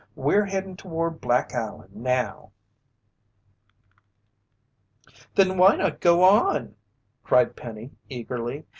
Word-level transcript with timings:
We're 0.15 0.45
headin' 0.45 0.77
toward 0.77 1.21
Black 1.21 1.53
Island 1.53 1.95
now." 1.95 2.53
"Then 5.35 5.59
why 5.59 5.75
not 5.75 5.99
go 5.99 6.23
on?" 6.23 6.73
cried 7.23 7.55
Penny 7.55 7.91
eagerly. 8.09 8.65